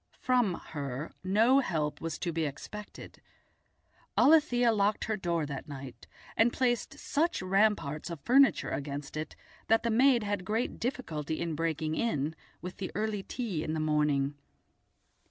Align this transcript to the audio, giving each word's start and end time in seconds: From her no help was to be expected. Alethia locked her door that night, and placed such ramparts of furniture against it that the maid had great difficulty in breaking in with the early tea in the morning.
From 0.19 0.55
her 0.73 1.11
no 1.23 1.59
help 1.59 2.01
was 2.01 2.17
to 2.17 2.31
be 2.31 2.43
expected. 2.45 3.21
Alethia 4.17 4.75
locked 4.75 5.03
her 5.03 5.15
door 5.15 5.45
that 5.45 5.67
night, 5.67 6.07
and 6.35 6.51
placed 6.51 6.97
such 6.97 7.39
ramparts 7.39 8.09
of 8.09 8.19
furniture 8.21 8.71
against 8.71 9.15
it 9.15 9.35
that 9.67 9.83
the 9.83 9.91
maid 9.91 10.23
had 10.23 10.43
great 10.43 10.79
difficulty 10.79 11.39
in 11.39 11.53
breaking 11.53 11.93
in 11.93 12.35
with 12.63 12.77
the 12.77 12.91
early 12.95 13.21
tea 13.21 13.63
in 13.63 13.73
the 13.75 13.79
morning. 13.79 14.33